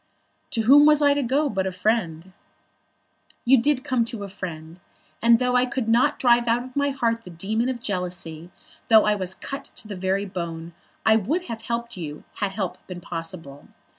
"To 0.49 0.61
whom 0.61 0.87
was 0.87 1.03
I 1.03 1.13
to 1.13 1.21
go 1.21 1.47
but 1.47 1.61
to 1.61 1.69
a 1.69 1.71
friend?" 1.71 2.33
"You 3.45 3.61
did 3.61 3.83
come 3.83 4.03
to 4.05 4.23
a 4.23 4.29
friend, 4.29 4.79
and 5.21 5.37
though 5.37 5.55
I 5.55 5.67
could 5.67 5.87
not 5.87 6.17
drive 6.17 6.47
out 6.47 6.63
of 6.63 6.75
my 6.75 6.89
heart 6.89 7.23
the 7.23 7.29
demon 7.29 7.69
of 7.69 7.79
jealousy, 7.79 8.49
though 8.87 9.05
I 9.05 9.13
was 9.13 9.35
cut 9.35 9.65
to 9.75 9.87
the 9.87 9.95
very 9.95 10.25
bone, 10.25 10.73
I 11.05 11.17
would 11.17 11.43
have 11.49 11.61
helped 11.61 11.97
you 11.97 12.23
had 12.37 12.53
help 12.53 12.79
been 12.87 12.99
possible. 12.99 13.67